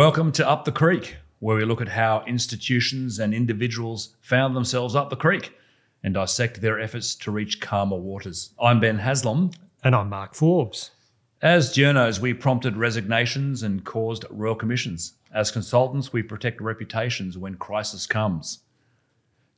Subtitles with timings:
[0.00, 4.96] Welcome to Up the Creek, where we look at how institutions and individuals found themselves
[4.96, 5.52] up the creek
[6.02, 8.54] and dissect their efforts to reach calmer waters.
[8.58, 9.50] I'm Ben Haslam.
[9.84, 10.92] And I'm Mark Forbes.
[11.42, 15.18] As journos, we prompted resignations and caused royal commissions.
[15.34, 18.60] As consultants, we protect reputations when crisis comes.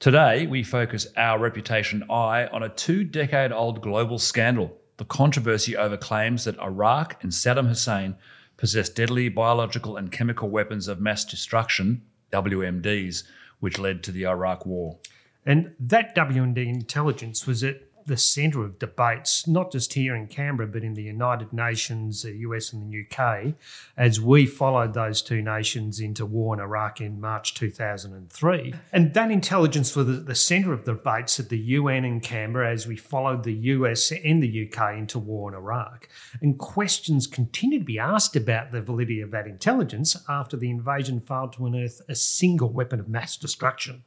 [0.01, 5.77] Today, we focus our reputation eye on a two decade old global scandal the controversy
[5.77, 8.17] over claims that Iraq and Saddam Hussein
[8.63, 13.25] possessed deadly biological and chemical weapons of mass destruction, WMDs,
[13.59, 14.99] which led to the Iraq War.
[15.45, 20.69] And that WMD intelligence was at the centre of debates, not just here in Canberra,
[20.69, 23.55] but in the United Nations, the US, and the UK,
[23.97, 28.75] as we followed those two nations into war in Iraq in March 2003.
[28.93, 32.87] And that intelligence was the, centre of the debates at the UN in Canberra as
[32.87, 36.09] we followed the US and the UK into war in Iraq.
[36.41, 41.21] And questions continued to be asked about the validity of that intelligence after the invasion
[41.21, 44.05] failed to unearth a single weapon of mass destruction.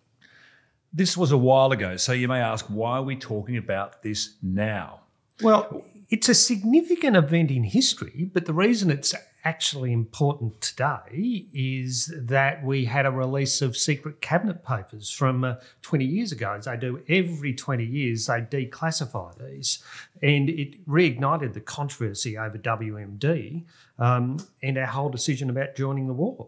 [0.97, 4.35] This was a while ago, so you may ask, why are we talking about this
[4.41, 5.01] now?
[5.41, 12.13] Well, it's a significant event in history, but the reason it's actually important today is
[12.17, 16.53] that we had a release of secret cabinet papers from uh, 20 years ago.
[16.53, 19.79] As they do every 20 years, they declassify these.
[20.23, 23.65] And it reignited the controversy over WMD
[23.99, 26.47] um, and our whole decision about joining the war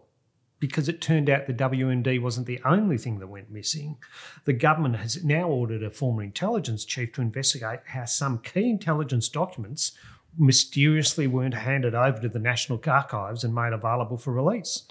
[0.60, 3.96] because it turned out the WMD wasn't the only thing that went missing.
[4.44, 9.28] The government has now ordered a former intelligence chief to investigate how some key intelligence
[9.28, 9.92] documents
[10.36, 14.84] mysteriously weren't handed over to the National Archives and made available for release.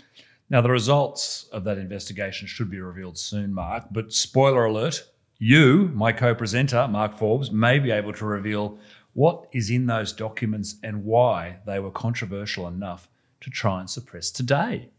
[0.49, 5.03] Now, the results of that investigation should be revealed soon, Mark, but spoiler alert,
[5.37, 8.79] you, my co presenter, Mark Forbes, may be able to reveal
[9.13, 13.09] what is in those documents and why they were controversial enough
[13.41, 14.89] to try and suppress today.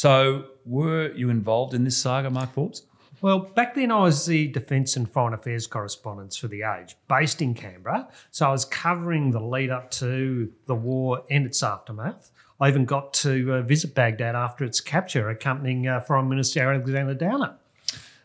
[0.00, 2.84] So, were you involved in this saga, Mark Forbes?
[3.20, 7.42] Well, back then I was the Defence and Foreign Affairs correspondent for The Age, based
[7.42, 8.06] in Canberra.
[8.30, 12.30] So I was covering the lead up to the war and its aftermath.
[12.60, 17.14] I even got to uh, visit Baghdad after its capture, accompanying uh, Foreign Minister Alexander
[17.14, 17.56] Downer.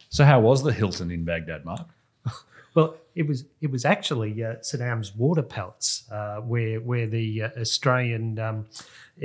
[0.10, 1.88] So, how was the Hilton in Baghdad, Mark?
[2.74, 7.50] Well, it was it was actually uh, Saddam's water palace, uh, where where the uh,
[7.60, 8.66] Australian um,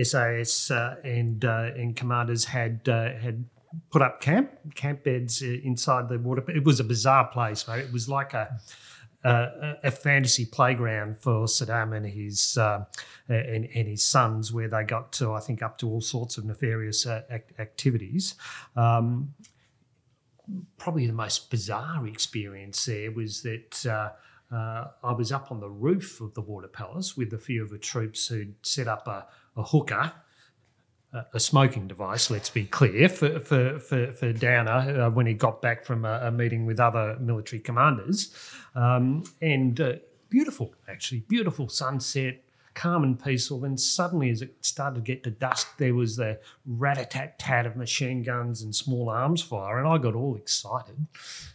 [0.03, 3.45] SAS uh, and uh, and commanders had uh, had
[3.91, 6.45] put up camp camp beds inside the water.
[6.51, 7.85] It was a bizarre place, mate.
[7.85, 8.59] It was like a
[9.25, 12.85] a fantasy playground for Saddam and his uh,
[13.29, 16.45] and, and, his sons, where they got to, I think, up to all sorts of
[16.45, 17.23] nefarious uh,
[17.59, 18.37] activities.
[18.77, 19.35] Um,
[20.79, 24.11] probably the most bizarre experience there was that uh,
[24.55, 27.71] uh, I was up on the roof of the Water Palace with a few of
[27.71, 29.27] the troops who'd set up a,
[29.57, 30.15] a hookah.
[31.33, 35.63] A smoking device, let's be clear, for for for, for Downer uh, when he got
[35.63, 38.31] back from a, a, meeting with other military commanders,
[38.75, 39.95] um, and uh,
[40.29, 42.45] beautiful, actually, beautiful sunset,
[42.79, 43.61] calm and peaceful.
[43.61, 47.39] Then suddenly, as it started to get to dusk, there was the rat a tat
[47.39, 49.79] tat of machine guns and small arms fire.
[49.79, 51.07] And I got all excited,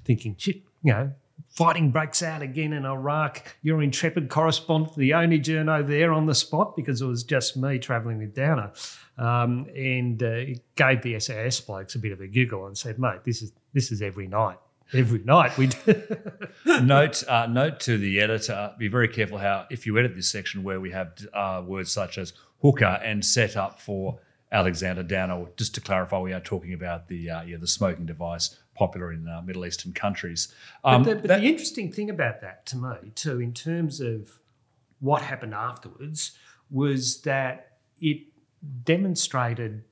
[0.03, 1.13] thinking, shit, you know,
[1.49, 3.55] fighting breaks out again in Iraq.
[3.61, 7.79] Your intrepid correspondent, the only journo there on the spot because it was just me
[7.79, 8.73] travelling with Downer.
[9.17, 10.45] Um, and uh,
[10.75, 13.91] gave the SAS blokes a bit of a giggle and said, mate, this is this
[13.91, 14.57] is every night
[14.91, 15.57] every night.
[15.57, 15.69] We
[16.81, 20.63] note uh, note to the editor: be very careful how if you edit this section
[20.63, 24.19] where we have uh, words such as hooker and set up for
[24.51, 25.47] Alexander Downer.
[25.57, 29.27] Just to clarify, we are talking about the uh, yeah the smoking device popular in
[29.27, 30.53] uh, Middle Eastern countries.
[30.83, 34.01] Um, but, the, but that, the interesting thing about that to me, too, in terms
[34.01, 34.39] of
[34.99, 36.31] what happened afterwards,
[36.71, 38.21] was that it
[38.83, 39.83] demonstrated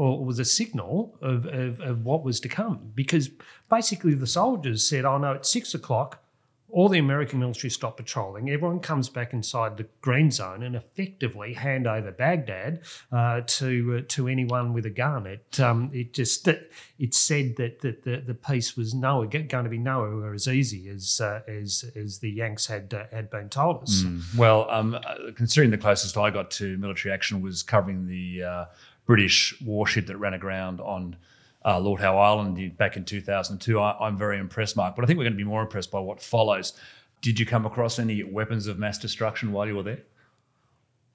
[0.00, 2.90] or was a signal of, of, of, what was to come.
[2.94, 3.28] Because
[3.68, 6.24] basically the soldiers said, oh no, it's six o'clock,
[6.72, 11.52] all the American military stop patrolling, everyone comes back inside the green zone and effectively
[11.52, 12.80] hand over Baghdad
[13.12, 15.26] uh, to uh, to anyone with a gun.
[15.26, 19.68] It um, it just it said that, that the, the peace was nowhere going to
[19.68, 23.82] be nowhere as easy as uh, as as the Yanks had uh, had been told
[23.82, 24.02] us.
[24.02, 24.36] Mm.
[24.36, 24.98] Well, um,
[25.36, 28.64] considering the closest I got to military action was covering the uh,
[29.10, 31.16] British warship that ran aground on
[31.64, 33.76] uh, Lord Howe Island back in 2002.
[33.76, 35.98] I, am very impressed, Mark, but I think we're going to be more impressed by
[35.98, 36.74] what follows.
[37.20, 40.02] Did you come across any weapons of mass destruction while you were there?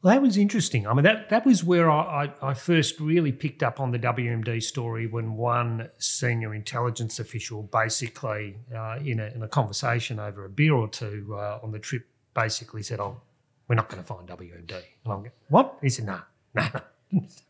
[0.02, 0.86] Well, that was interesting.
[0.86, 4.00] I mean, that, that was where I, I, I first really picked up on the
[4.00, 10.44] WMD story when one senior intelligence official basically, uh, in, a, in a conversation over
[10.44, 13.22] a beer or two uh, on the trip, basically said, Oh,
[13.70, 14.74] we're not going to find WMD.
[14.74, 15.78] And I'm going, What?
[15.82, 16.20] He said, No,
[16.54, 16.82] no, no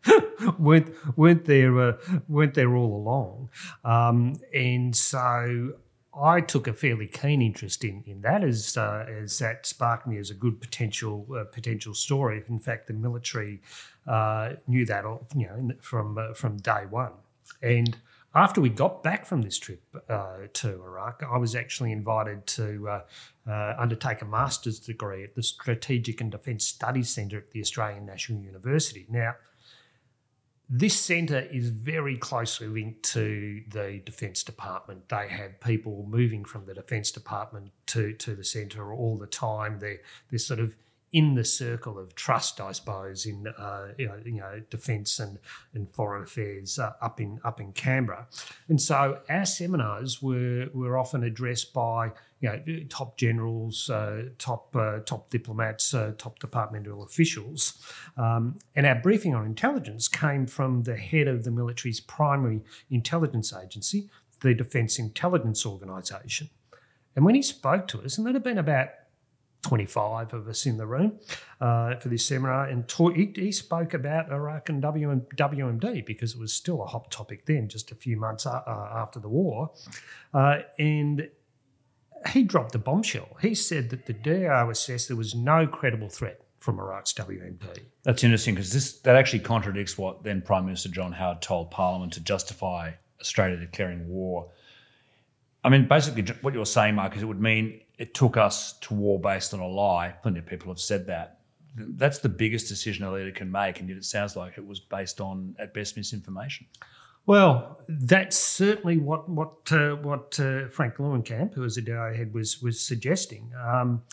[0.60, 1.98] weren't weren't there uh,
[2.28, 3.50] weren't there all along,
[3.84, 5.74] um, and so
[6.14, 10.18] I took a fairly keen interest in in that as uh, as that sparked me
[10.18, 12.44] as a good potential uh, potential story.
[12.48, 13.62] In fact, the military
[14.08, 15.04] uh, knew that
[15.36, 17.14] you know from uh, from day one,
[17.62, 17.98] and
[18.36, 22.90] after we got back from this trip uh, to Iraq, I was actually invited to
[22.90, 23.02] uh,
[23.50, 28.06] uh, undertake a master's degree at the Strategic and Defence Studies Centre at the Australian
[28.06, 29.06] National University.
[29.10, 29.36] Now,
[30.70, 35.10] this centre is very closely linked to the Defence Department.
[35.10, 39.80] They have people moving from the Defence Department to, to the centre all the time.
[39.80, 40.76] They're, they're sort of
[41.16, 45.40] in the circle of trust, I suppose, in uh, you know, you know defence and,
[45.74, 48.28] and foreign affairs uh, up in up in Canberra,
[48.68, 52.12] and so our seminars were were often addressed by
[52.46, 57.74] you know top generals, uh, top uh, top diplomats, uh, top departmental officials,
[58.18, 63.54] um, and our briefing on intelligence came from the head of the military's primary intelligence
[63.54, 64.10] agency,
[64.42, 66.50] the Defence Intelligence Organisation,
[67.16, 68.90] and when he spoke to us, and there'd have been about
[69.66, 71.20] 25 of us in the room
[71.60, 76.40] uh, for this seminar, and he, he, spoke about Iraq and WM, WMD because it
[76.40, 79.72] was still a hot topic then, just a few months uh, after the war.
[80.36, 81.28] Uh, and
[82.30, 83.38] he dropped a bombshell.
[83.42, 87.80] He said that the DIO assessed there was no credible threat from Iraq's WMD.
[88.04, 92.14] That's interesting because this that actually contradicts what then Prime Minister John Howard told Parliament
[92.14, 94.50] to justify Australia declaring war.
[95.64, 98.94] I mean, basically, what you're saying, Mark, is it would mean it took us to
[98.94, 100.16] war based on a lie.
[100.22, 101.40] Plenty of people have said that.
[101.76, 104.80] That's the biggest decision a leader can make, and yet it sounds like it was
[104.80, 106.68] based on, at best, misinformation.
[107.26, 112.34] Well, that's certainly what what uh, what uh, Frank Lewincamp, who was a DIO head,
[112.34, 113.52] was was suggesting.
[113.62, 114.04] Um,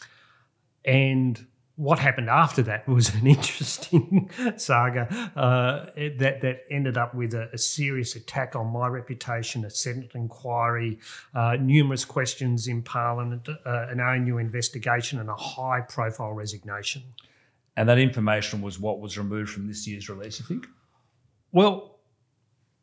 [0.85, 7.35] and what happened after that was an interesting saga uh, that that ended up with
[7.35, 10.99] a, a, serious attack on my reputation, a Senate inquiry,
[11.35, 17.03] uh, numerous questions in Parliament, uh, an ANU investigation, and a high-profile resignation.
[17.77, 20.67] And that information was what was removed from this year's release, you think?
[21.53, 21.92] Well,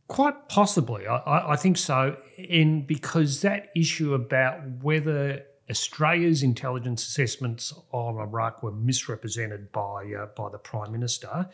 [0.09, 2.17] quite possibly, I, I think so.
[2.49, 10.25] And because that issue about whether Australia's intelligence assessments on Iraq were misrepresented by uh,
[10.35, 11.47] by the Prime Minister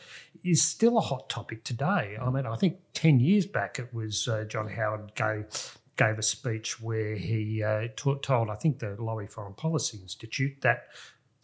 [0.43, 2.17] is still a hot topic today.
[2.19, 6.23] I mean, I think ten years back it was uh, John Howard gave gave a
[6.23, 10.87] speech where he uh, t- told I think the Lowy Foreign Policy Institute that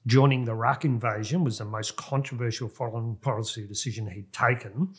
[0.07, 4.93] joining the Iraq invasion was the most controversial foreign policy decision he'd taken,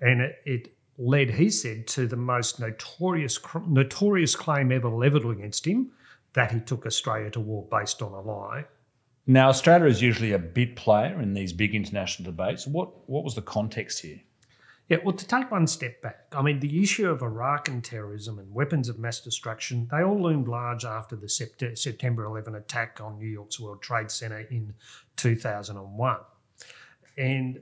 [0.00, 0.68] and it, it
[0.98, 5.92] led, he said, to the most notorious notorious claim ever levelled against him
[6.34, 8.64] that he took Australia to war based on a lie.
[9.26, 12.66] Now, Australia is usually a bit player in these big international debates.
[12.66, 14.20] What what was the context here?
[14.88, 18.38] Yeah, well, to take one step back, I mean, the issue of Iraq and terrorism
[18.38, 23.00] and weapons of mass destruction, they all loomed large after the Sept- September 11 attack
[23.00, 24.74] on New York's World Trade Center in
[25.16, 26.16] 2001.
[27.16, 27.60] And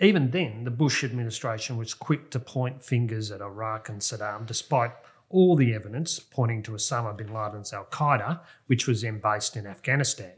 [0.00, 4.92] even then, the Bush administration was quick to point fingers at Iraq and Saddam, despite
[5.28, 9.66] all the evidence pointing to Osama bin Laden's Al Qaeda, which was then based in
[9.66, 10.32] Afghanistan.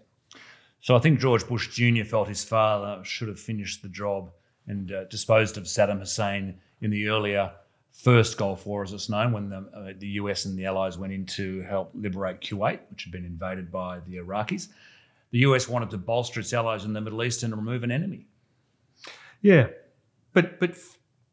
[0.81, 2.05] So I think George Bush Jr.
[2.05, 4.33] felt his father should have finished the job
[4.67, 7.53] and uh, disposed of Saddam Hussein in the earlier
[7.93, 11.13] first Gulf War, as it's known, when the, uh, the US and the Allies went
[11.13, 14.69] in to help liberate Kuwait, which had been invaded by the Iraqis.
[15.31, 18.27] The US wanted to bolster its allies in the Middle East and remove an enemy.
[19.43, 19.69] Yeah,
[20.33, 20.77] but but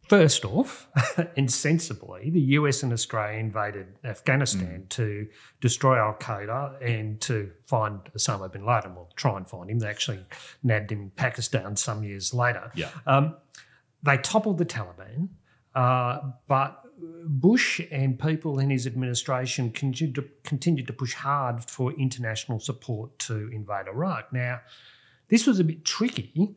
[0.10, 0.90] First off,
[1.36, 4.90] insensibly, the US and Australia invaded Afghanistan mm.
[4.90, 5.28] to
[5.62, 8.96] destroy Al Qaeda and to find Osama bin Laden.
[8.96, 9.78] Well, try and find him.
[9.78, 10.26] They actually
[10.64, 12.72] nabbed him in Pakistan some years later.
[12.74, 12.90] Yeah.
[13.06, 13.36] Um,
[14.02, 15.30] they toppled the Taliban,
[15.76, 16.82] uh, but
[17.28, 23.20] Bush and people in his administration continued to, continued to push hard for international support
[23.20, 24.34] to invade Iraq.
[24.34, 24.62] Now,
[25.28, 26.56] this was a bit tricky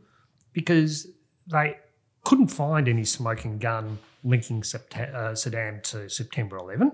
[0.54, 1.06] because
[1.52, 1.78] they
[2.24, 6.92] couldn't find any smoking gun linking uh, Saddam to September 11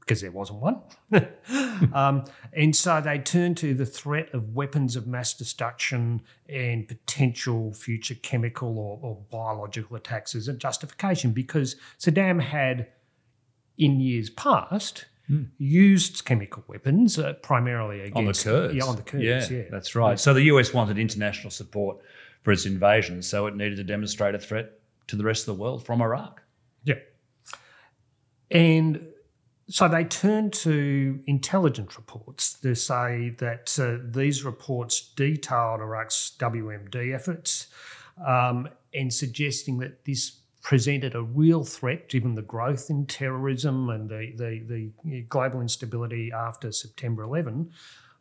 [0.00, 0.80] because there wasn't one.
[1.92, 7.72] um, and so they turned to the threat of weapons of mass destruction and potential
[7.74, 12.88] future chemical or, or biological attacks as a justification because Saddam had,
[13.76, 15.48] in years past, Mm.
[15.58, 18.74] used chemical weapons uh, primarily against on the Kurds.
[18.76, 19.24] Yeah, on the Kurds.
[19.24, 19.64] Yeah, yeah.
[19.72, 20.20] that's right.
[20.20, 21.96] So the US wanted international support
[22.46, 25.60] for its invasion, so it needed to demonstrate a threat to the rest of the
[25.60, 26.44] world from Iraq.
[26.84, 27.00] Yeah.
[28.52, 29.08] And
[29.68, 37.12] so they turned to intelligence reports to say that uh, these reports detailed Iraq's WMD
[37.12, 37.66] efforts
[38.24, 44.08] um, and suggesting that this presented a real threat given the growth in terrorism and
[44.08, 47.72] the, the, the global instability after September 11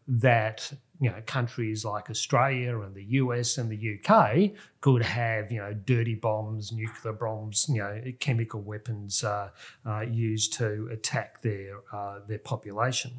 [0.07, 5.59] that you know countries like Australia and the US and the UK could have you
[5.59, 9.50] know dirty bombs, nuclear bombs, you know chemical weapons uh,
[9.85, 13.12] uh, used to attack their uh, their population.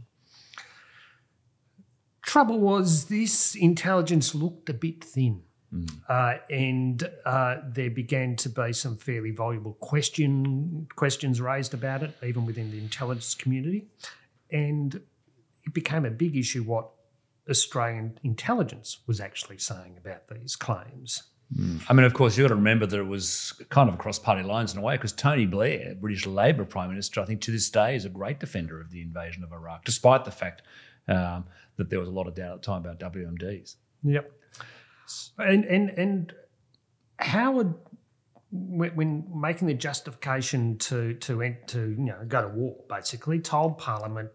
[2.22, 5.42] Trouble was this intelligence looked a bit thin.
[5.74, 5.90] Mm.
[6.08, 12.16] Uh, and uh, there began to be some fairly voluble question questions raised about it,
[12.24, 13.88] even within the intelligence community,
[14.50, 15.00] and
[15.66, 16.90] it became a big issue what
[17.50, 21.24] Australian intelligence was actually saying about these claims.
[21.54, 21.80] Mm.
[21.88, 24.42] I mean, of course, you've got to remember that it was kind of across party
[24.42, 27.70] lines in a way, because Tony Blair, British Labor Prime Minister, I think to this
[27.70, 30.62] day is a great defender of the invasion of Iraq, despite the fact
[31.08, 31.44] um,
[31.76, 33.76] that there was a lot of doubt at the time about WMDs.
[34.02, 34.32] Yep.
[35.38, 36.32] And and and
[37.20, 37.74] Howard,
[38.50, 44.30] when making the justification to to to you know go to war, basically told Parliament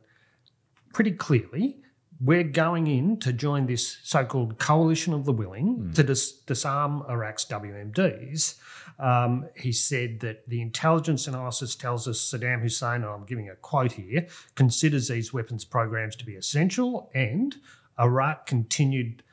[0.94, 1.82] pretty clearly
[2.24, 5.96] we're going in to join this so-called coalition of the willing mm.
[5.96, 8.60] to dis- disarm Iraq's WMDs.
[9.00, 13.56] Um, he said that the intelligence analysis tells us Saddam Hussein, and I'm giving a
[13.56, 17.56] quote here, considers these weapons programs to be essential, and
[18.00, 19.24] Iraq continued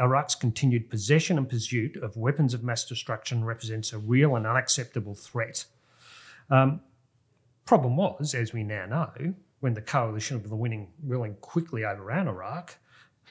[0.00, 5.14] Iraq's continued possession and pursuit of weapons of mass destruction represents a real and unacceptable
[5.14, 5.66] threat.
[6.48, 6.80] Um,
[7.66, 12.28] problem was, as we now know, when the coalition of the winning willing quickly overran
[12.28, 12.76] Iraq,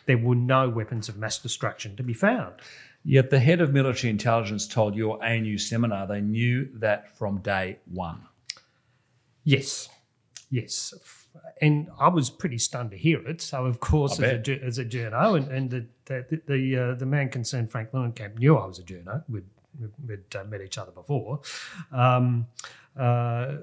[0.06, 2.56] there were no weapons of mass destruction to be found.
[3.04, 7.80] Yet the head of military intelligence told your ANU seminar they knew that from day
[7.86, 8.24] one.
[9.44, 9.90] Yes,
[10.50, 10.94] yes
[11.62, 13.42] and I was pretty stunned to hear it.
[13.42, 17.06] So, of course, as a, as a journo, and, and the the the, uh, the
[17.06, 19.24] man concerned, Frank Lewincamp, knew I was a journo.
[19.30, 19.46] We'd,
[20.08, 21.42] we'd uh, met each other before.
[21.92, 22.48] Um,
[23.00, 23.58] uh,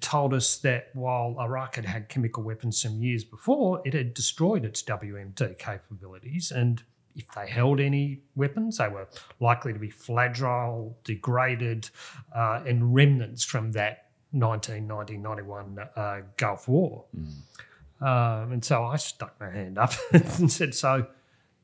[0.00, 4.64] told us that while Iraq had had chemical weapons some years before, it had destroyed
[4.64, 6.50] its WMD capabilities.
[6.50, 6.82] And
[7.14, 11.90] if they held any weapons, they were likely to be fragile, degraded,
[12.34, 17.04] uh, and remnants from that 1990-91 uh, Gulf War.
[17.16, 18.04] Mm.
[18.04, 21.06] Um, and so I stuck my hand up and said, so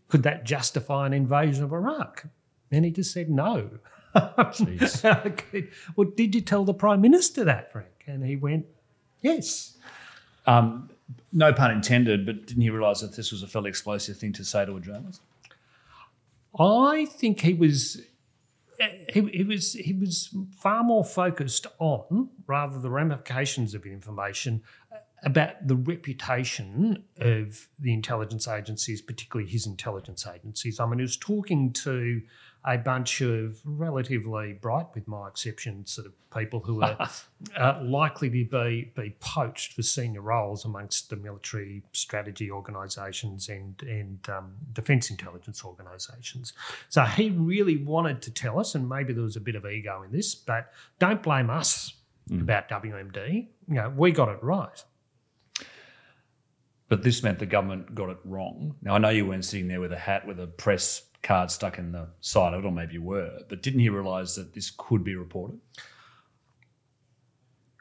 [0.08, 2.26] could that justify an invasion of Iraq?
[2.70, 3.78] And he just said, no.
[5.96, 7.88] well, did you tell the Prime Minister that, Frank?
[8.06, 8.66] And he went,
[9.20, 9.76] yes.
[10.46, 10.90] Um,
[11.32, 14.44] no pun intended, but didn't he realise that this was a fairly explosive thing to
[14.44, 15.22] say to a journalist?
[16.58, 18.00] I think he was
[19.12, 24.62] he, he, was he was far more focused on rather the ramifications of information
[25.22, 30.80] about the reputation of the intelligence agencies, particularly his intelligence agencies.
[30.80, 32.22] I mean, he was talking to
[32.64, 37.08] a bunch of relatively bright, with my exception, sort of people who are
[37.56, 43.82] uh, likely to be, be poached for senior roles amongst the military strategy organisations and,
[43.82, 46.52] and um, defence intelligence organisations.
[46.88, 50.02] So he really wanted to tell us, and maybe there was a bit of ego
[50.02, 51.94] in this, but don't blame us
[52.30, 52.42] mm.
[52.42, 53.48] about WMD.
[53.68, 54.84] You know, we got it right.
[56.90, 58.74] But this meant the government got it wrong.
[58.82, 61.78] Now, I know you weren't sitting there with a hat with a press card stuck
[61.78, 64.72] in the side of it, or maybe you were, but didn't he realise that this
[64.76, 65.58] could be reported?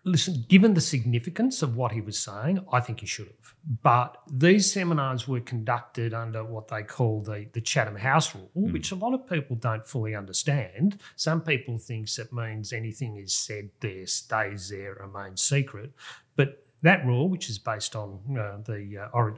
[0.05, 3.53] Listen, given the significance of what he was saying, I think he should have.
[3.84, 8.72] But these seminars were conducted under what they call the, the Chatham House rule, mm.
[8.72, 11.00] which a lot of people don't fully understand.
[11.17, 15.91] Some people think it means anything is said there stays there, remains secret.
[16.38, 19.31] But that rule, which is based on uh, the uh, uh,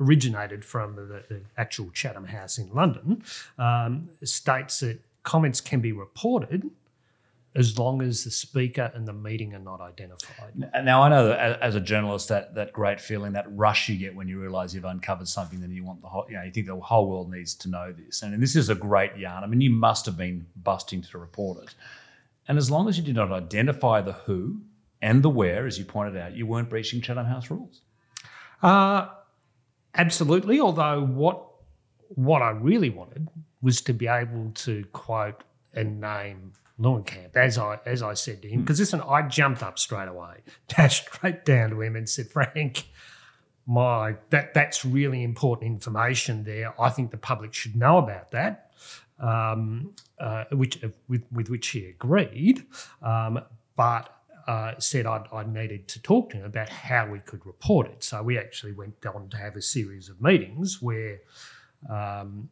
[0.00, 3.22] originated from the, the, actual Chatham House in London,
[3.58, 6.70] um, states that comments can be reported
[7.56, 10.52] as long as the speaker and the meeting are not identified.
[10.82, 14.14] Now, I know that as a journalist, that that great feeling, that rush you get
[14.14, 16.66] when you realise you've uncovered something that you want the whole, you know, you think
[16.66, 18.22] the whole world needs to know this.
[18.22, 19.44] And, and this is a great yarn.
[19.44, 21.74] I mean, you must have been busting to report it.
[22.48, 24.60] And as long as you did not identify the who
[25.00, 27.82] and the where, as you pointed out, you weren't breaching Chatham House rules.
[28.62, 29.08] Uh,
[29.94, 30.60] Absolutely.
[30.60, 31.46] Although what
[32.08, 33.28] what I really wanted
[33.62, 38.48] was to be able to quote and name Lewincamp, as I as I said to
[38.48, 38.82] him, because hmm.
[38.82, 42.84] listen, I jumped up straight away, dashed straight down to him and said, Frank,
[43.66, 46.80] my that that's really important information there.
[46.80, 48.70] I think the public should know about that.
[49.20, 52.66] Um, uh, which with with which he agreed.
[53.00, 53.40] Um,
[53.76, 54.14] but
[54.46, 58.04] uh, said I'd, I needed to talk to him about how we could report it.
[58.04, 61.20] So we actually went on to have a series of meetings where
[61.88, 62.50] um,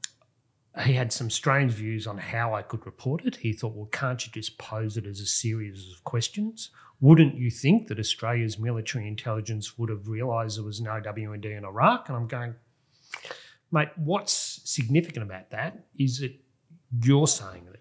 [0.84, 3.36] he had some strange views on how I could report it.
[3.36, 6.70] He thought, well, can't you just pose it as a series of questions?
[7.00, 11.64] Wouldn't you think that Australia's military intelligence would have realised there was no WMD in
[11.64, 12.08] Iraq?
[12.08, 12.54] And I'm going,
[13.70, 16.32] mate, what's significant about that is that
[17.02, 17.80] you're saying it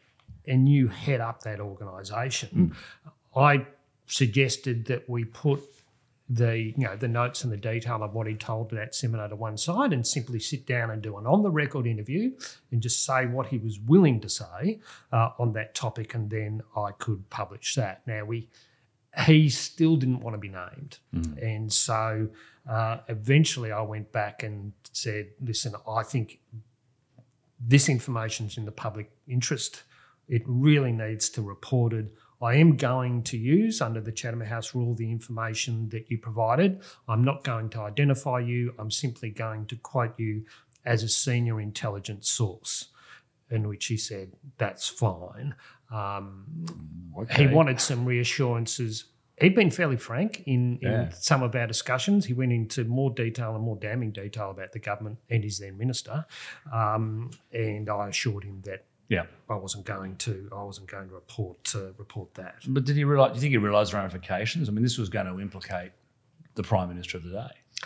[0.51, 2.73] and you head up that organisation.
[2.73, 3.11] Mm.
[3.39, 3.67] I
[4.11, 5.63] suggested that we put
[6.29, 9.27] the you know the notes and the detail of what he told at that seminar
[9.27, 12.31] to one side and simply sit down and do an on the record interview
[12.71, 14.79] and just say what he was willing to say
[15.11, 18.05] uh, on that topic and then I could publish that.
[18.05, 18.49] Now we
[19.25, 21.41] he still didn't want to be named mm.
[21.41, 22.29] and so
[22.69, 26.39] uh, eventually I went back and said listen I think
[27.59, 29.83] this information's in the public interest
[30.29, 32.11] it really needs to be reported
[32.41, 36.81] I am going to use, under the Chatham House rule, the information that you provided.
[37.07, 38.73] I'm not going to identify you.
[38.79, 40.45] I'm simply going to quote you
[40.85, 42.87] as a senior intelligence source.
[43.49, 45.55] In which he said, that's fine.
[45.91, 46.45] Um,
[47.19, 47.47] okay.
[47.47, 49.03] He wanted some reassurances.
[49.41, 51.09] He'd been fairly frank in, in yeah.
[51.09, 52.25] some of our discussions.
[52.25, 55.77] He went into more detail and more damning detail about the government and his then
[55.77, 56.25] minister.
[56.71, 60.49] Um, and I assured him that yeah, I wasn't going to.
[60.55, 62.55] I wasn't going to report uh, report that.
[62.65, 63.31] But did he realize?
[63.31, 64.69] Do you think he realised ramifications?
[64.69, 65.91] I mean, this was going to implicate
[66.55, 67.85] the prime minister of the day.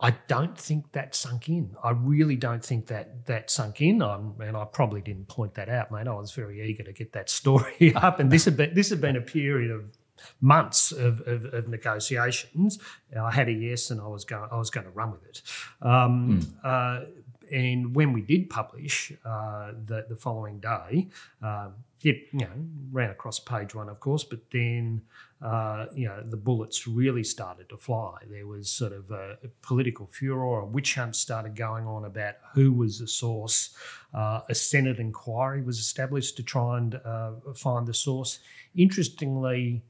[0.00, 1.76] I don't think that sunk in.
[1.84, 4.00] I really don't think that that sunk in.
[4.00, 6.08] I'm, and I probably didn't point that out, mate.
[6.08, 9.02] I was very eager to get that story up, and this had been this had
[9.02, 9.94] been a period of
[10.40, 12.78] months of, of, of, negotiations.
[13.18, 15.42] I had a yes, and I was going I was going to run with it.
[15.82, 16.54] Um, mm.
[16.64, 17.04] uh,
[17.52, 21.08] and when we did publish uh, the, the following day,
[21.42, 22.50] um, it you know
[22.90, 25.02] ran across page one, of course, but then
[25.42, 28.18] uh, you know the bullets really started to fly.
[28.28, 32.34] There was sort of a, a political furor, a witch hunt started going on about
[32.54, 33.76] who was the source.
[34.14, 38.38] Uh, a Senate inquiry was established to try and uh, find the source.
[38.74, 39.82] Interestingly,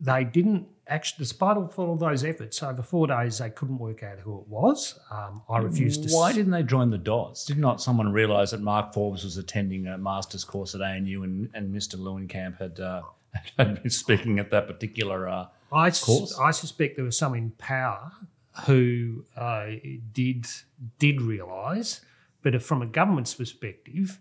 [0.00, 4.40] they didn't actually, despite all those efforts, over four days they couldn't work out who
[4.40, 4.98] it was.
[5.10, 6.14] Um, I refused to.
[6.14, 7.44] Why didn't they join the dots?
[7.44, 11.50] Did not someone realise that Mark Forbes was attending a master's course at ANU and,
[11.54, 11.96] and Mr.
[11.96, 13.02] Lewincamp had, uh,
[13.58, 16.36] had been speaking at that particular uh, I course?
[16.38, 18.12] I suspect there was some in power
[18.66, 19.66] who uh,
[20.12, 20.46] did
[20.98, 22.00] did realise,
[22.42, 24.18] but from a government's perspective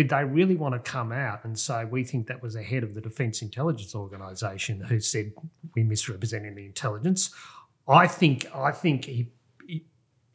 [0.00, 2.82] did they really want to come out and say we think that was the head
[2.82, 5.30] of the Defence Intelligence Organisation who said
[5.76, 7.34] we misrepresented the intelligence?
[7.86, 9.28] I think I think he,
[9.68, 9.84] he,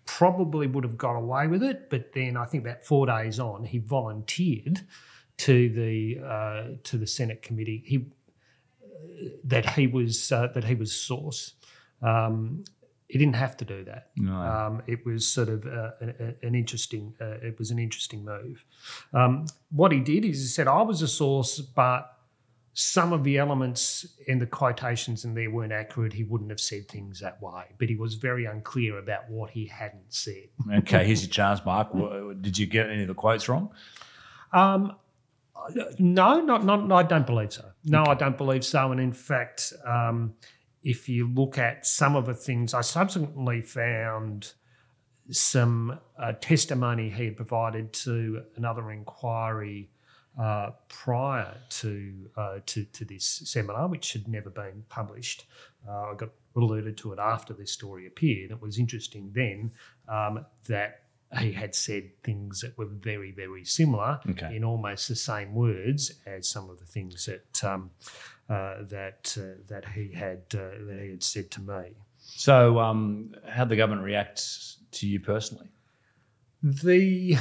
[0.06, 3.64] probably would have got away with it, but then I think about four days on
[3.64, 4.82] he volunteered
[5.38, 8.06] to the uh, to the Senate committee he
[9.44, 11.56] that he was uh, that he was source.
[12.04, 12.66] Um,
[13.16, 14.10] he didn't have to do that.
[14.18, 14.34] No.
[14.34, 17.14] Um, it was sort of uh, an, an, interesting.
[17.22, 18.66] Uh, it was an interesting move.
[19.14, 22.12] Um, what he did is he said, "I was a source, but."
[22.78, 26.12] Some of the elements in the quotations in there weren't accurate.
[26.12, 29.68] He wouldn't have said things that way, but he was very unclear about what he
[29.68, 30.50] hadn't said.
[30.80, 31.94] okay, here's your chance, Mark.
[32.42, 33.72] Did you get any of the quotes wrong?
[34.52, 34.98] Um,
[36.00, 36.92] no, not, not.
[36.92, 37.64] I don't believe so.
[37.86, 38.12] No, okay.
[38.12, 38.92] I don't believe so.
[38.92, 40.34] And in fact, um,
[40.86, 44.54] if you look at some of the things, I subsequently found
[45.32, 49.90] some uh, testimony he had provided to another inquiry
[50.40, 55.46] uh, prior to, uh, to, to this seminar, which had never been published.
[55.88, 58.52] Uh, I got alluded to it after this story appeared.
[58.52, 59.72] It was interesting then
[60.08, 61.06] um, that
[61.40, 64.56] he had said things that were very, very similar okay.
[64.56, 67.90] in almost the same words as some of the things that um,
[68.48, 71.96] that uh, that he had uh, that he had said to me.
[72.18, 74.42] So, um, how did the government react
[74.92, 75.70] to you personally?
[76.62, 77.38] The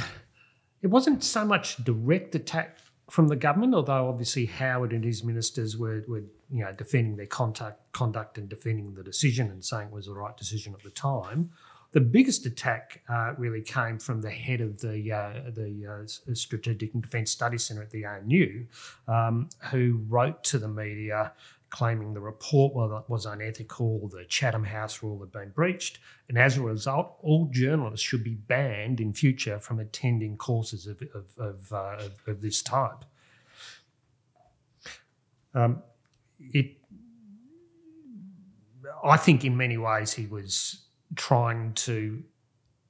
[0.81, 2.77] it wasn't so much direct attack
[3.09, 7.25] from the government, although obviously Howard and his ministers were, were you know defending their
[7.25, 10.89] contact, conduct and defending the decision and saying it was the right decision at the
[10.89, 11.51] time.
[11.95, 16.93] The biggest attack uh, really came from the head of the uh, the uh, Strategic
[16.93, 18.65] and Defence Studies Centre at the ANU,
[19.07, 21.31] um, who wrote to the media
[21.69, 22.73] claiming the report
[23.07, 28.05] was unethical, the Chatham House rule had been breached, and as a result, all journalists
[28.05, 32.61] should be banned in future from attending courses of, of, of, uh, of, of this
[32.61, 33.05] type.
[35.53, 35.81] Um,
[36.39, 36.75] it,
[39.01, 40.84] I think, in many ways, he was
[41.15, 42.23] trying to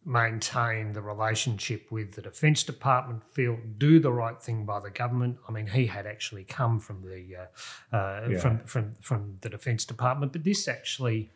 [0.06, 5.38] maintain the relationship with the Defence Department, feel do the right thing by the government.
[5.50, 8.40] I mean, he had actually come from the uh, uh, yeah.
[8.40, 11.32] from from from the Defence Department, but this actually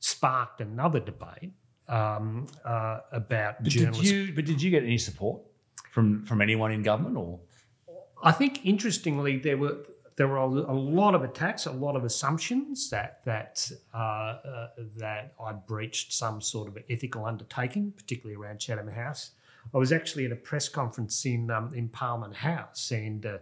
[0.00, 1.52] sparked another debate
[1.88, 4.10] um, uh, about But did journalists.
[4.10, 4.32] you?
[4.34, 5.42] But did you get any support
[5.92, 7.40] from from anyone in government or?
[8.24, 9.78] I think interestingly there were
[10.16, 15.32] there were a, lot of attacks, a lot of assumptions that that uh, uh, that
[15.42, 19.32] I breached some sort of ethical undertaking, particularly around Chatham House.
[19.72, 23.38] I was actually at a press conference in um, in Parliament House, and uh,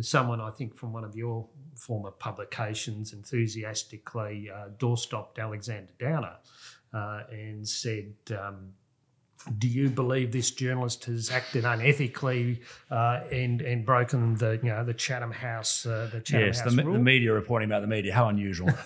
[0.00, 6.36] someone I think from one of your former publications enthusiastically uh, doorstopped Alexander Downer
[6.92, 8.14] uh, and said.
[8.30, 8.74] Um,
[9.58, 14.84] do you believe this journalist has acted unethically uh, and and broken the you know
[14.84, 16.94] the Chatham House uh, the Chatham yes, House me- rule?
[16.94, 18.14] the media reporting about the media.
[18.14, 18.70] How unusual.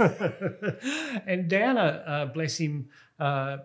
[1.27, 2.89] and Downer, uh, bless him,
[3.21, 3.59] uh,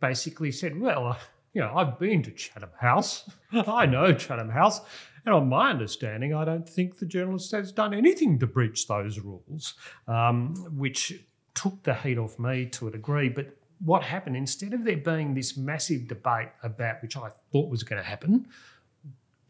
[0.00, 1.16] basically said, "Well, uh,
[1.52, 3.30] you know, I've been to Chatham House.
[3.52, 4.80] I know Chatham House."
[5.26, 9.18] And on my understanding, I don't think the journalist has done anything to breach those
[9.20, 9.74] rules,
[10.06, 11.14] um, which
[11.54, 13.30] took the heat off me to a degree.
[13.30, 17.82] But what happened, instead of there being this massive debate about which I thought was
[17.82, 18.46] going to happen,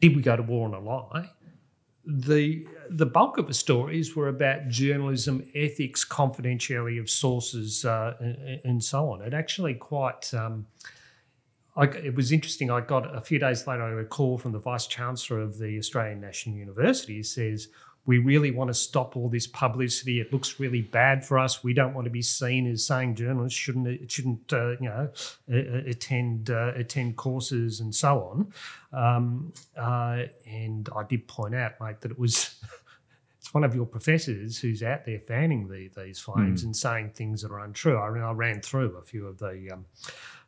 [0.01, 1.31] did we go to war on a lie?
[2.05, 8.61] The the bulk of the stories were about journalism, ethics, confidentiality of sources, uh, and,
[8.63, 9.21] and so on.
[9.21, 10.31] It actually quite.
[10.33, 10.67] Um,
[11.77, 12.69] I, it was interesting.
[12.69, 15.57] I got a few days later I got a call from the vice chancellor of
[15.57, 17.15] the Australian National University.
[17.15, 17.69] He says,
[18.05, 20.19] "We really want to stop all this publicity.
[20.19, 21.63] It looks really bad for us.
[21.63, 25.09] We don't want to be seen as saying journalists shouldn't shouldn't uh, you know
[25.47, 28.53] attend uh, attend courses and so on."
[28.93, 32.55] Um, uh, and I did point out, mate, that it was.
[33.37, 37.43] It's one of your professors who's out there fanning the, these flames and saying things
[37.43, 37.95] that are untrue.
[37.95, 39.85] I, I ran through a few of the um,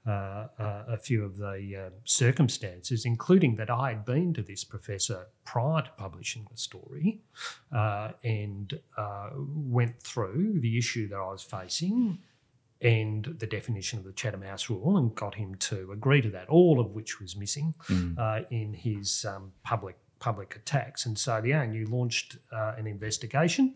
[0.08, 4.64] uh, uh, a few of the uh, circumstances, including that I had been to this
[4.64, 7.22] professor prior to publishing the story
[7.76, 12.20] uh, and uh, went through the issue that I was facing
[12.82, 16.48] and the definition of the Chatham House rule and got him to agree to that,
[16.48, 17.74] all of which was missing
[18.18, 21.06] uh, in his um, public public attacks.
[21.06, 23.76] And so the ANU launched uh, an investigation.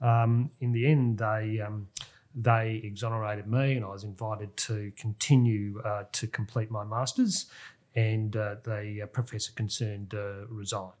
[0.00, 1.88] Um, in the end, they um,
[2.34, 7.46] they exonerated me, and I was invited to continue uh, to complete my masters.
[7.94, 10.92] And uh, the uh, professor concerned uh, resigned.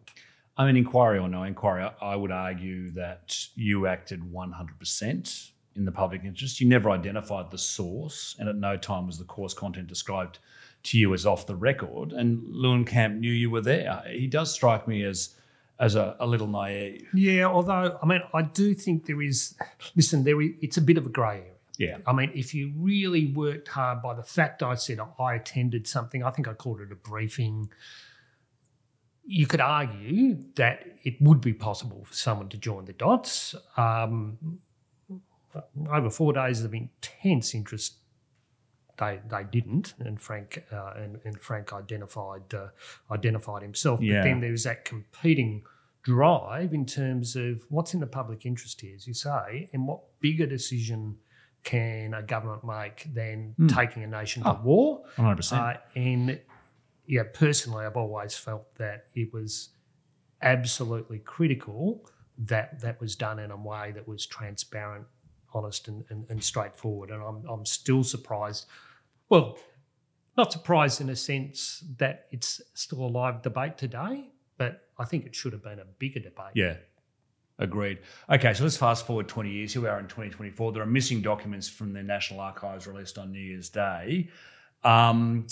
[0.58, 5.92] I mean, inquiry or no inquiry, I- would argue that you acted 100% in the
[5.92, 6.60] public interest.
[6.60, 10.38] You never identified the source, and at no time was the course content described
[10.82, 12.12] to you as off the record.
[12.12, 14.02] And Lewincamp knew you were there.
[14.10, 15.36] He does strike me as
[15.78, 17.08] as a, a little naive.
[17.14, 19.54] Yeah, although I mean, I do think there is.
[19.96, 21.52] Listen, there is, it's a bit of a grey area.
[21.78, 21.98] Yeah.
[22.06, 26.22] I mean, if you really worked hard by the fact I said I attended something,
[26.22, 27.70] I think I called it a briefing.
[29.24, 33.54] You could argue that it would be possible for someone to join the dots.
[33.76, 34.60] Um,
[35.90, 37.96] over four days of intense interest,
[38.98, 42.68] they they didn't, and Frank uh, and, and Frank identified uh,
[43.10, 44.00] identified himself.
[44.00, 44.20] Yeah.
[44.20, 45.62] But then there was that competing
[46.02, 50.00] drive in terms of what's in the public interest here, as you say, and what
[50.20, 51.16] bigger decision
[51.64, 55.02] can a government make than taking a nation to Oh, war?
[55.16, 55.52] 100%.
[55.52, 56.40] Uh, and
[57.06, 59.70] yeah, personally, I've always felt that it was
[60.40, 62.04] absolutely critical
[62.36, 65.06] that that was done in a way that was transparent,
[65.54, 67.10] honest, and, and, and straightforward.
[67.10, 68.66] And I'm, I'm still surprised.
[69.28, 69.58] Well,
[70.36, 75.26] not surprised in a sense that it's still a live debate today, but I think
[75.26, 76.52] it should have been a bigger debate.
[76.54, 76.76] Yeah,
[77.58, 77.98] agreed.
[78.30, 79.72] Okay, so let's fast forward 20 years.
[79.72, 80.72] Here we are in 2024.
[80.72, 84.28] There are missing documents from the National Archives released on New Year's Day.
[84.84, 85.46] Um,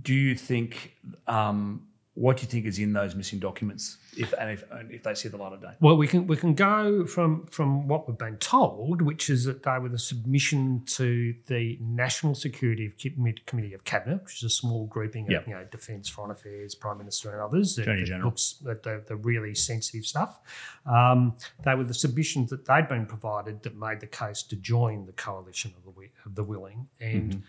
[0.00, 4.50] do you think, um, what do you think is in those missing documents if and
[4.50, 5.70] if, and if they see the light of day?
[5.80, 9.62] Well, we can we can go from from what we've been told, which is that
[9.62, 14.50] they were the submission to the National Security Commi- Committee of Cabinet, which is a
[14.50, 15.40] small grouping Yep.
[15.42, 17.76] of you know Defence, Foreign Affairs, Prime Minister, and others.
[17.76, 20.38] that- that looks at the, the really sensitive stuff.
[20.84, 25.06] Um, they were the submissions that they'd been provided that made the case to join
[25.06, 27.42] the coalition of the of the willing, and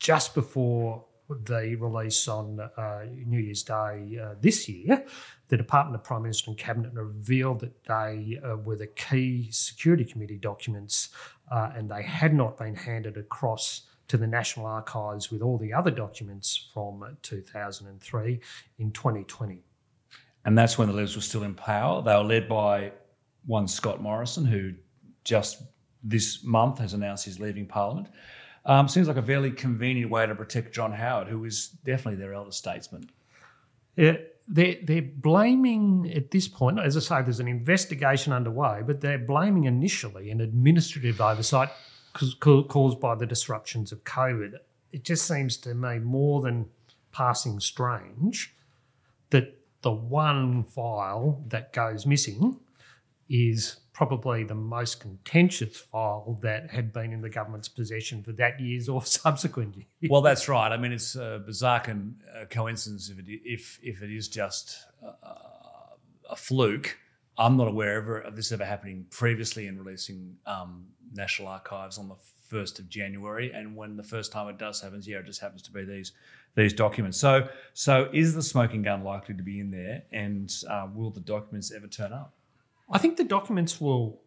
[0.00, 5.04] just before the release on uh, New Year's Day uh, this year,
[5.48, 10.04] the Department of Prime Minister and Cabinet revealed that they uh, were the key Security
[10.04, 11.10] Committee documents
[11.50, 15.72] uh, and they had not been handed across to the National Archives with all the
[15.72, 18.40] other documents from 2003
[18.78, 19.62] in 2020.
[20.44, 22.00] And that's when the Libs were still in power.
[22.02, 22.92] They were led by
[23.44, 24.72] one Scott Morrison, who
[25.24, 25.62] just
[26.02, 28.08] this month has announced he's leaving Parliament.
[28.64, 32.34] Um, seems like a fairly convenient way to protect John Howard, who is definitely their
[32.34, 33.10] elder statesman.
[33.96, 39.00] Yeah, they're, they're blaming at this point, as I say, there's an investigation underway, but
[39.00, 41.70] they're blaming initially an administrative oversight
[42.40, 44.54] caused by the disruptions of COVID.
[44.90, 46.66] It just seems to me more than
[47.12, 48.54] passing strange
[49.30, 52.58] that the one file that goes missing
[53.28, 58.60] is probably the most contentious file that had been in the government's possession for that
[58.60, 60.08] year's or subsequent years.
[60.08, 60.70] Well, that's right.
[60.70, 64.86] I mean, it's a bizarre con- uh, coincidence if it, if, if it is just
[65.04, 65.96] uh,
[66.30, 66.96] a fluke.
[67.36, 72.16] I'm not aware of this ever happening previously in releasing um, National Archives on the
[72.52, 73.50] 1st of January.
[73.50, 76.12] And when the first time it does happens, yeah, it just happens to be these
[76.54, 77.18] these documents.
[77.18, 81.20] So, so is the smoking gun likely to be in there, and uh, will the
[81.20, 82.37] documents ever turn up?
[82.90, 84.20] I think the documents will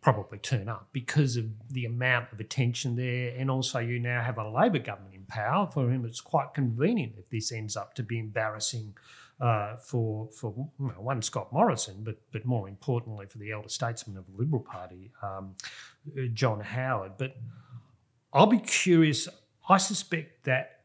[0.00, 4.38] probably turn up because of the amount of attention there, and also you now have
[4.38, 8.02] a Labor government in power for whom it's quite convenient if this ends up to
[8.02, 8.94] be embarrassing
[9.40, 13.68] uh, for for you know, one Scott Morrison, but but more importantly for the elder
[13.68, 15.54] statesman of the Liberal Party, um,
[16.32, 17.12] John Howard.
[17.18, 17.36] But
[18.32, 19.28] I'll be curious.
[19.68, 20.75] I suspect that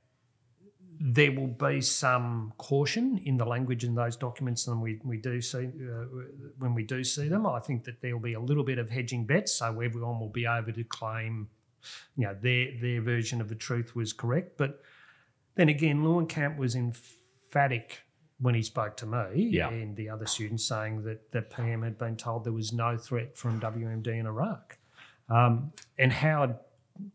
[1.04, 5.42] there will be some caution in the language in those documents than we, we do
[5.42, 6.06] see uh,
[6.60, 7.48] when we do see them.
[7.48, 10.30] I think that there will be a little bit of hedging bets, so everyone will
[10.30, 11.50] be able to claim,
[12.16, 14.58] you know, their their version of the truth was correct.
[14.58, 14.84] But
[15.56, 18.02] then again, Lewincamp was emphatic
[18.40, 19.70] when he spoke to me yeah.
[19.70, 23.36] and the other students, saying that the PM had been told there was no threat
[23.36, 24.78] from WMD in Iraq,
[25.30, 26.58] um, and Howard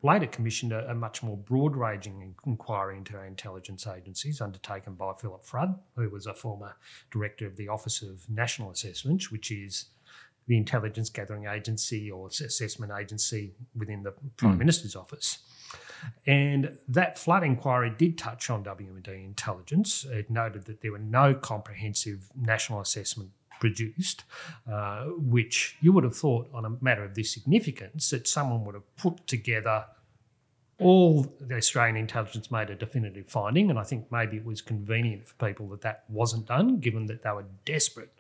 [0.03, 5.12] later commissioned a, a much more broad ranging inquiry into our intelligence agencies undertaken by
[5.15, 6.77] Philip Flood, who was a former
[7.11, 9.87] director of the Office of National Assessment, which is
[10.47, 14.59] the intelligence gathering agency or assessment agency within the Prime mm.
[14.59, 15.39] Minister's office.
[16.27, 20.05] And that flood inquiry did touch on WMD intelligence.
[20.05, 24.25] It noted that there were no comprehensive national assessment produced,
[24.71, 28.75] uh, which you would have thought on a matter of this significance that someone would
[28.75, 29.87] have put together
[30.79, 35.27] all the Australian intelligence made a definitive finding, and I think maybe it was convenient
[35.27, 38.12] for people that that wasn't done, given that they were desperate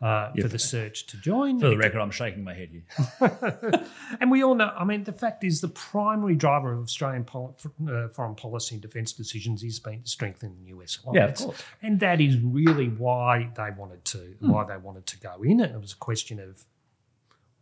[0.00, 1.58] uh, for the search to join.
[1.58, 3.84] For the record, I'm shaking my head here.
[4.20, 7.56] and we all know, I mean, the fact is the primary driver of Australian pol-
[7.88, 11.40] uh, foreign policy and defence decisions is been to strengthen the US alliance.
[11.40, 11.64] Yeah, of course.
[11.82, 14.48] And that is really why they wanted to, mm.
[14.48, 15.60] why they wanted to go in.
[15.60, 16.64] And it was a question of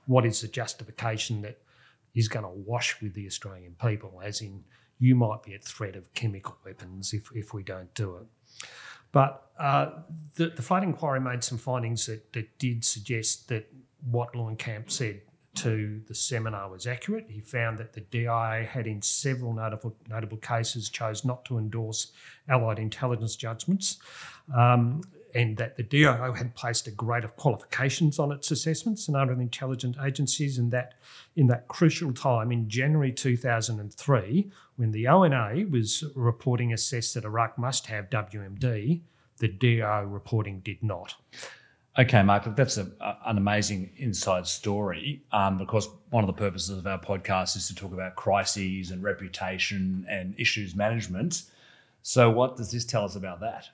[0.06, 1.58] what is the justification that
[2.14, 4.64] is going to wash with the Australian people, as in
[4.98, 8.26] you might be at threat of chemical weapons if, if we don't do it.
[9.14, 9.90] But uh,
[10.34, 13.72] the, the flood inquiry made some findings that, that did suggest that
[14.10, 15.20] what Camp said
[15.54, 17.26] to the seminar was accurate.
[17.28, 22.10] He found that the DIA had, in several notable, notable cases, chose not to endorse
[22.48, 23.98] Allied intelligence judgments,
[24.52, 25.02] um,
[25.34, 29.32] and that the DIO had placed a grade of qualifications on its assessments and other
[29.32, 30.94] intelligence agencies, and that
[31.34, 37.58] in that crucial time in January 2003, when the ONA was reporting assessed that Iraq
[37.58, 39.00] must have WMD,
[39.38, 41.16] the DO reporting did not.
[41.96, 42.90] Okay, Mark, that's a,
[43.24, 47.74] an amazing inside story um, because one of the purposes of our podcast is to
[47.74, 51.42] talk about crises and reputation and issues management.
[52.02, 53.68] So, what does this tell us about that?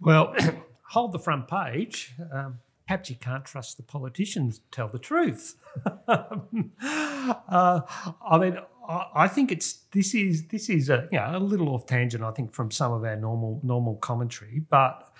[0.00, 0.34] Well,
[0.90, 2.14] hold the front page.
[2.32, 5.56] Um, perhaps you can't trust the politicians to tell the truth.
[6.08, 7.80] uh,
[8.28, 8.58] I mean,
[8.88, 12.24] I think it's this is this is a you know a little off tangent.
[12.24, 15.12] I think from some of our normal normal commentary, but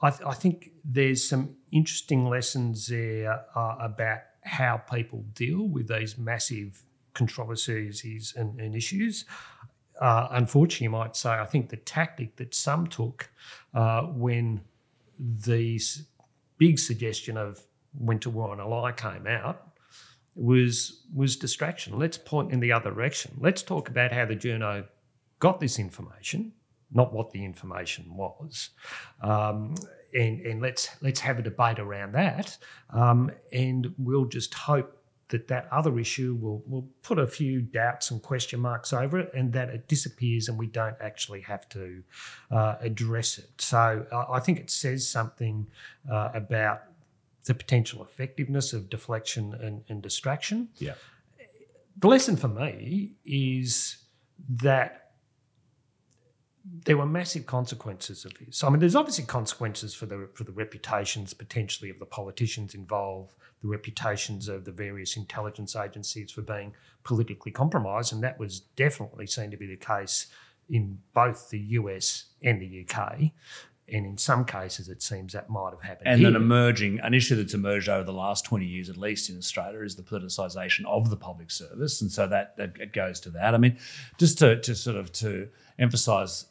[0.00, 5.88] I, th- I think there's some interesting lessons there uh, about how people deal with
[5.88, 9.24] these massive controversies and, and issues.
[10.00, 13.30] Uh, unfortunately, you might say, I think the tactic that some took
[13.74, 14.62] uh, when
[15.18, 16.06] these
[16.58, 17.62] big suggestion of
[17.98, 19.66] winter war on a lie came out
[20.34, 21.98] was was distraction.
[21.98, 23.32] Let's point in the other direction.
[23.40, 24.86] Let's talk about how the journo
[25.38, 26.52] got this information,
[26.92, 28.70] not what the information was,
[29.22, 29.74] um,
[30.14, 32.58] and and let's let's have a debate around that.
[32.90, 38.10] Um, and we'll just hope that that other issue will will put a few doubts
[38.10, 42.02] and question marks over it, and that it disappears, and we don't actually have to
[42.50, 43.50] uh, address it.
[43.58, 45.66] So I think it says something
[46.10, 46.82] uh, about
[47.44, 50.68] the potential effectiveness of deflection and, and distraction.
[50.78, 50.94] Yeah.
[51.98, 53.96] The lesson for me is
[54.48, 55.05] that
[56.84, 58.62] there were massive consequences of this.
[58.62, 63.34] I mean, there's obviously consequences for the for the reputations potentially of the politicians involved,
[63.62, 69.26] the reputations of the various intelligence agencies for being politically compromised, and that was definitely
[69.26, 70.26] seen to be the case
[70.68, 73.30] in both the US and the UK.
[73.88, 76.08] And in some cases, it seems that might have happened.
[76.08, 76.28] And here.
[76.28, 79.82] an emerging, an issue that's emerged over the last 20 years, at least in Australia,
[79.82, 82.02] is the politicisation of the public service.
[82.02, 83.54] And so that, that it goes to that.
[83.54, 83.78] I mean,
[84.18, 86.46] just to, to sort of to emphasise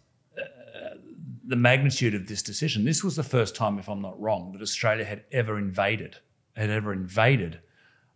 [1.47, 4.61] the magnitude of this decision, this was the first time, if I'm not wrong, that
[4.61, 6.17] Australia had ever invaded,
[6.55, 7.59] had ever invaded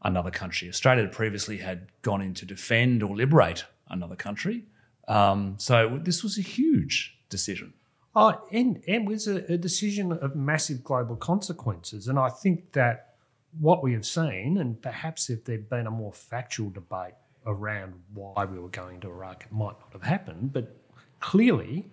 [0.01, 0.69] another country.
[0.69, 4.65] Australia had previously had gone in to defend or liberate another country.
[5.07, 7.73] Um, so this was a huge decision.
[8.15, 12.07] Oh, and, and was a, a decision of massive global consequences.
[12.07, 13.15] And I think that
[13.59, 17.13] what we have seen, and perhaps if there'd been a more factual debate
[17.45, 20.53] around why we were going to Iraq, it might not have happened.
[20.53, 20.75] But
[21.19, 21.91] clearly,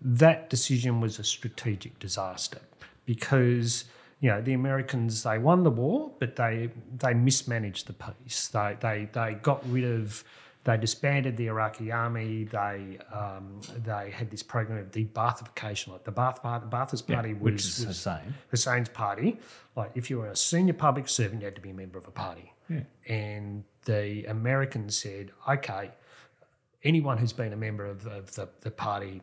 [0.00, 2.60] that decision was a strategic disaster
[3.04, 3.84] because
[4.20, 8.48] you know the Americans they won the war, but they they mismanaged the peace.
[8.48, 10.24] They they they got rid of
[10.64, 12.44] they disbanded the Iraqi army.
[12.44, 15.92] They um, they had this program of de-Baathification.
[15.92, 18.34] Like the Baath Party, Baathist Party was, which is was Hussein.
[18.50, 19.38] Hussein's party.
[19.76, 22.08] Like if you were a senior public servant, you had to be a member of
[22.08, 22.52] a party.
[22.68, 22.80] Yeah.
[23.08, 25.92] And the Americans said, okay,
[26.82, 29.22] anyone who's been a member of, of the, the party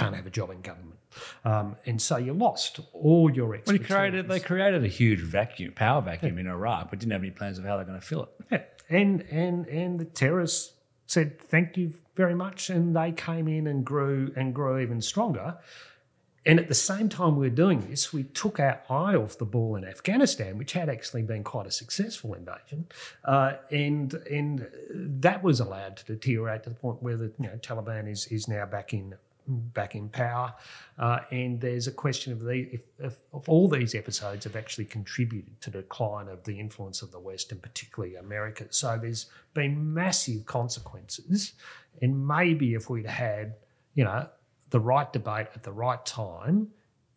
[0.00, 0.98] can't have a job in government.
[1.44, 3.86] Um, and so you lost all your Well, expertise.
[3.86, 7.58] created, they created a huge vacuum, power vacuum in Iraq, but didn't have any plans
[7.58, 8.30] of how they're going to fill it.
[8.50, 8.62] Yeah.
[8.88, 10.72] And and and the terrorists
[11.06, 15.58] said thank you very much, and they came in and grew and grew even stronger.
[16.46, 19.44] And at the same time we were doing this, we took our eye off the
[19.44, 22.86] ball in Afghanistan, which had actually been quite a successful invasion,
[23.24, 27.58] uh, and and that was allowed to deteriorate to the point where the you know,
[27.58, 29.14] Taliban is is now back in
[29.58, 30.54] back in power.
[30.98, 34.84] Uh, and there's a question of the if, if, if all these episodes have actually
[34.84, 38.66] contributed to the decline of the influence of the West and particularly America.
[38.70, 41.52] So there's been massive consequences.
[42.02, 43.54] And maybe if we'd had,
[43.94, 44.28] you know,
[44.70, 46.68] the right debate at the right time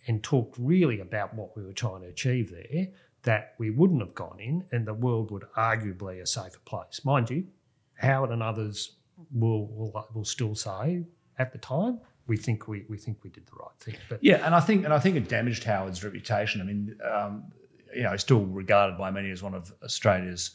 [0.07, 2.87] and talked really about what we were trying to achieve there,
[3.23, 7.05] that we wouldn't have gone in and the world would arguably a safer place.
[7.05, 7.45] Mind you,
[7.95, 8.97] Howard and others
[9.31, 11.03] will will, will still say
[11.37, 13.95] at the time we think we, we think we did the right thing.
[14.09, 16.61] But Yeah, and I think and I think it damaged Howard's reputation.
[16.61, 17.51] I mean, um,
[17.95, 20.51] you know, still regarded by many as one of Australia's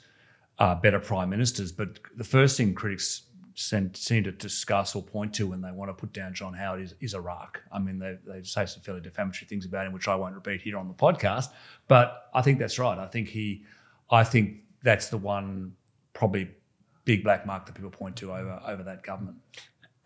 [0.59, 1.73] uh, better prime ministers.
[1.73, 3.23] But the first thing critics
[3.55, 6.95] seem to discuss or point to when they want to put down John Howard is,
[7.01, 7.61] is Iraq.
[7.73, 10.61] I mean, they, they say some fairly defamatory things about him, which I won't repeat
[10.61, 11.49] here on the podcast.
[11.89, 12.97] But I think that's right.
[12.97, 13.65] I think he,
[14.11, 15.73] I think that's the one
[16.13, 16.51] probably
[17.05, 19.39] big black mark that people point to over over that government.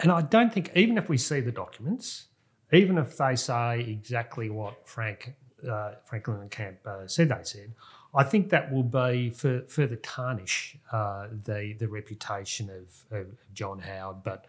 [0.02, 2.26] And I don't think, even if we see the documents,
[2.72, 5.34] even if they say exactly what Frank
[5.68, 7.72] uh, Frank Lewincamp uh, said they said,
[8.14, 13.78] I think that will be for further tarnish uh, the the reputation of, of John
[13.78, 14.24] Howard.
[14.24, 14.46] But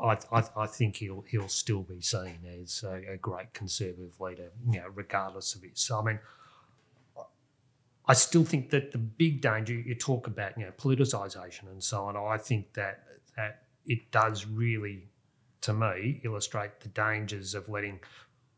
[0.00, 4.50] I, I, I think he'll he'll still be seen as a, a great conservative leader,
[4.70, 5.76] you know, regardless of it.
[5.78, 6.18] So I mean.
[8.06, 12.04] I still think that the big danger you talk about, you know, politicisation and so
[12.04, 12.18] on.
[12.18, 13.02] I think that
[13.34, 15.08] that it does really,
[15.62, 18.00] to me, illustrate the dangers of letting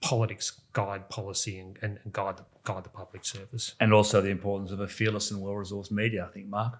[0.00, 3.74] politics guide policy and, and, guide the guide the public service.
[3.80, 6.78] And also the importance of a fearless and well-resourced media, I think, Mark.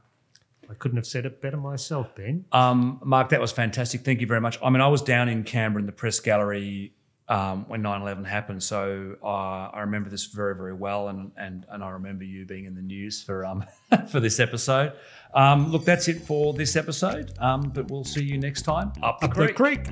[0.68, 2.44] I couldn't have said it better myself, Ben.
[2.52, 4.00] Um, Mark, that was fantastic.
[4.02, 4.58] Thank you very much.
[4.62, 6.92] I mean, I was down in Canberra in the press gallery
[7.28, 11.82] um, when 9-11 happened, so uh, I remember this very, very well, and, and and
[11.82, 13.64] I remember you being in the news for um,
[14.10, 14.92] for this episode.
[15.34, 19.20] Um, look, that's it for this episode, um, but we'll see you next time up
[19.20, 19.48] the Up creek.
[19.48, 19.86] the creek.